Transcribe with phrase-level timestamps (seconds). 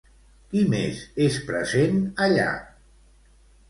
[0.53, 2.51] Qui més és present allà?